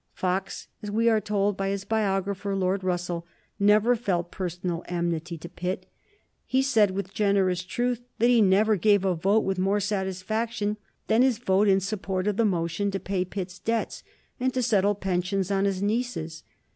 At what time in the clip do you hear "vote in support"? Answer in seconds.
11.37-12.25